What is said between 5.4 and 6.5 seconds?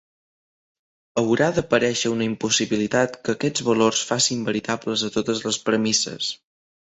les premisses.